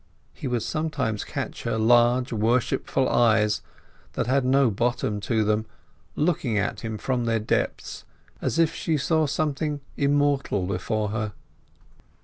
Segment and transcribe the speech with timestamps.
[0.33, 3.61] He would sometimes catch her large, worshipful eyes,
[4.13, 5.67] that had no bottom to them
[6.15, 8.03] looking at him from their depths,
[8.41, 11.33] as if she saw something immortal before her.